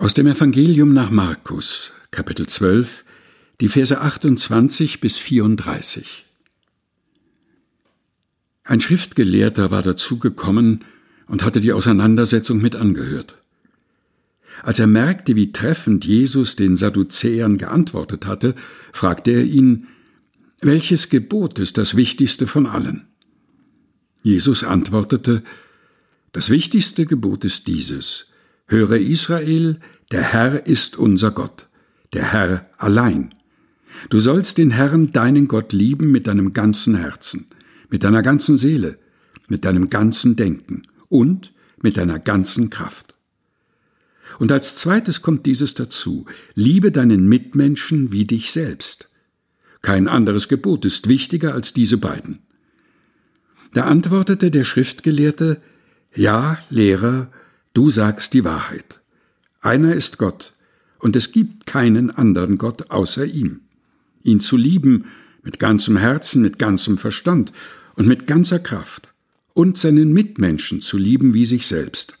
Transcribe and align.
Aus 0.00 0.14
dem 0.14 0.28
Evangelium 0.28 0.92
nach 0.92 1.10
Markus, 1.10 1.90
Kapitel 2.12 2.46
12, 2.46 3.04
die 3.60 3.66
Verse 3.66 4.00
28 4.00 5.00
bis 5.00 5.18
34. 5.18 6.24
Ein 8.62 8.80
Schriftgelehrter 8.80 9.72
war 9.72 9.82
dazugekommen 9.82 10.84
und 11.26 11.42
hatte 11.42 11.60
die 11.60 11.72
Auseinandersetzung 11.72 12.62
mit 12.62 12.76
angehört. 12.76 13.38
Als 14.62 14.78
er 14.78 14.86
merkte, 14.86 15.34
wie 15.34 15.50
treffend 15.50 16.04
Jesus 16.04 16.54
den 16.54 16.76
Sadduzäern 16.76 17.58
geantwortet 17.58 18.24
hatte, 18.24 18.54
fragte 18.92 19.32
er 19.32 19.42
ihn, 19.42 19.88
welches 20.60 21.08
Gebot 21.08 21.58
ist 21.58 21.76
das 21.76 21.96
wichtigste 21.96 22.46
von 22.46 22.68
allen? 22.68 23.08
Jesus 24.22 24.62
antwortete, 24.62 25.42
das 26.30 26.50
wichtigste 26.50 27.04
Gebot 27.04 27.44
ist 27.44 27.66
dieses, 27.66 28.27
Höre 28.68 28.98
Israel, 28.98 29.80
der 30.12 30.22
Herr 30.22 30.66
ist 30.66 30.96
unser 30.98 31.30
Gott, 31.30 31.66
der 32.12 32.32
Herr 32.32 32.68
allein. 32.76 33.34
Du 34.10 34.20
sollst 34.20 34.58
den 34.58 34.70
Herrn, 34.70 35.10
deinen 35.12 35.48
Gott, 35.48 35.72
lieben 35.72 36.10
mit 36.12 36.26
deinem 36.26 36.52
ganzen 36.52 36.94
Herzen, 36.94 37.46
mit 37.88 38.04
deiner 38.04 38.20
ganzen 38.20 38.58
Seele, 38.58 38.98
mit 39.48 39.64
deinem 39.64 39.88
ganzen 39.88 40.36
Denken 40.36 40.82
und 41.08 41.54
mit 41.80 41.96
deiner 41.96 42.18
ganzen 42.18 42.68
Kraft. 42.68 43.14
Und 44.38 44.52
als 44.52 44.76
zweites 44.76 45.22
kommt 45.22 45.46
dieses 45.46 45.72
dazu, 45.72 46.26
liebe 46.54 46.92
deinen 46.92 47.26
Mitmenschen 47.26 48.12
wie 48.12 48.26
dich 48.26 48.52
selbst. 48.52 49.08
Kein 49.80 50.08
anderes 50.08 50.48
Gebot 50.48 50.84
ist 50.84 51.08
wichtiger 51.08 51.54
als 51.54 51.72
diese 51.72 51.96
beiden. 51.96 52.40
Da 53.72 53.84
antwortete 53.84 54.50
der 54.50 54.64
Schriftgelehrte, 54.64 55.62
Ja, 56.14 56.58
Lehrer, 56.68 57.30
Du 57.78 57.90
sagst 57.90 58.34
die 58.34 58.42
Wahrheit. 58.42 58.98
Einer 59.60 59.94
ist 59.94 60.18
Gott, 60.18 60.52
und 60.98 61.14
es 61.14 61.30
gibt 61.30 61.64
keinen 61.64 62.10
anderen 62.10 62.58
Gott 62.58 62.90
außer 62.90 63.24
ihm. 63.24 63.60
Ihn 64.24 64.40
zu 64.40 64.56
lieben 64.56 65.04
mit 65.44 65.60
ganzem 65.60 65.96
Herzen, 65.96 66.42
mit 66.42 66.58
ganzem 66.58 66.98
Verstand 66.98 67.52
und 67.94 68.08
mit 68.08 68.26
ganzer 68.26 68.58
Kraft, 68.58 69.10
und 69.54 69.78
seinen 69.78 70.12
Mitmenschen 70.12 70.80
zu 70.80 70.98
lieben 70.98 71.34
wie 71.34 71.44
sich 71.44 71.68
selbst, 71.68 72.18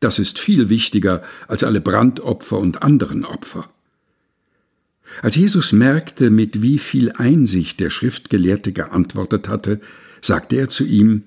das 0.00 0.18
ist 0.18 0.38
viel 0.38 0.68
wichtiger 0.68 1.22
als 1.48 1.64
alle 1.64 1.80
Brandopfer 1.80 2.58
und 2.58 2.82
anderen 2.82 3.24
Opfer. 3.24 3.70
Als 5.22 5.34
Jesus 5.34 5.72
merkte, 5.72 6.28
mit 6.28 6.60
wie 6.60 6.76
viel 6.76 7.10
Einsicht 7.12 7.80
der 7.80 7.88
Schriftgelehrte 7.88 8.72
geantwortet 8.72 9.48
hatte, 9.48 9.80
sagte 10.20 10.56
er 10.56 10.68
zu 10.68 10.84
ihm, 10.84 11.22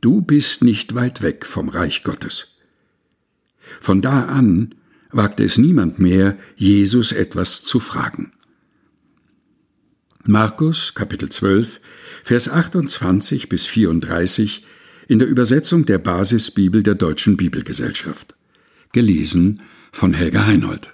Du 0.00 0.22
bist 0.22 0.64
nicht 0.64 0.94
weit 0.94 1.20
weg 1.20 1.44
vom 1.44 1.68
Reich 1.68 2.02
Gottes. 2.02 2.56
Von 3.80 4.02
da 4.02 4.24
an 4.26 4.74
wagte 5.12 5.44
es 5.44 5.58
niemand 5.58 5.98
mehr, 5.98 6.36
Jesus 6.56 7.12
etwas 7.12 7.62
zu 7.62 7.80
fragen. 7.80 8.32
Markus 10.24 10.94
Kapitel 10.94 11.28
12, 11.28 11.80
Vers 12.22 12.48
28 12.48 13.48
bis 13.48 13.66
34 13.66 14.64
in 15.08 15.18
der 15.18 15.28
Übersetzung 15.28 15.86
der 15.86 15.98
Basisbibel 15.98 16.82
der 16.82 16.94
Deutschen 16.94 17.36
Bibelgesellschaft. 17.36 18.36
Gelesen 18.92 19.62
von 19.92 20.12
Helga 20.12 20.46
Heinold. 20.46 20.92